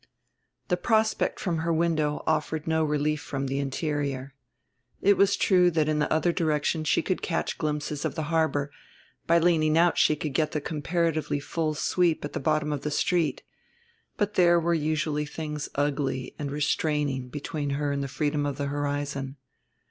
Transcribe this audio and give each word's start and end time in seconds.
The 0.69 0.77
prospect 0.77 1.39
from 1.39 1.59
her 1.59 1.71
window 1.71 2.23
offered 2.25 2.65
no 2.65 2.83
relief 2.83 3.21
from 3.21 3.45
the 3.45 3.59
interior; 3.59 4.33
it 4.99 5.15
was 5.15 5.35
true 5.37 5.69
that 5.69 5.87
in 5.87 5.99
the 5.99 6.11
other 6.11 6.33
direction 6.33 6.83
she 6.85 7.03
could 7.03 7.21
catch 7.21 7.59
glimpses 7.59 8.03
of 8.03 8.15
the 8.15 8.23
harbor, 8.33 8.71
by 9.27 9.37
leaning 9.37 9.77
out 9.77 9.99
she 9.99 10.15
could 10.15 10.33
get 10.33 10.53
the 10.53 10.59
comparatively 10.59 11.39
full 11.39 11.75
sweep 11.75 12.25
at 12.25 12.33
the 12.33 12.39
bottom 12.39 12.73
of 12.73 12.81
the 12.81 12.89
street; 12.89 13.43
but 14.17 14.33
there 14.33 14.59
were 14.59 14.73
usually 14.73 15.27
things 15.27 15.69
ugly 15.75 16.33
and 16.39 16.49
restraining 16.49 17.29
between 17.29 17.69
her 17.77 17.91
and 17.91 18.01
the 18.01 18.07
freedom 18.07 18.43
of 18.43 18.57
the 18.57 18.65
horizon. 18.69 19.35